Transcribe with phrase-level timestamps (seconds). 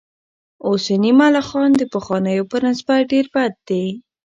[0.67, 3.85] اوسني ملخان د پخوانیو په نسبت ډېر بد دي.